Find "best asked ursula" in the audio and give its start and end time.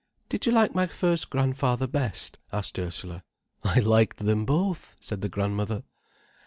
1.85-3.21